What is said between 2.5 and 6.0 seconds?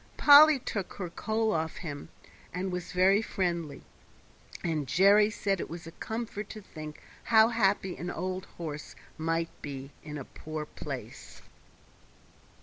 and was very friendly, and Jerry said it was a